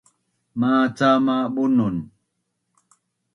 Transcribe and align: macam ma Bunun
macam 0.59 1.19
ma 1.25 1.37
Bunun 1.53 1.97